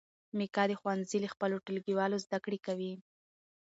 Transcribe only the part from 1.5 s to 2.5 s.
ټولګیوالو زده